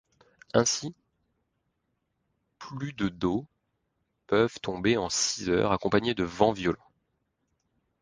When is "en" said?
4.97-5.11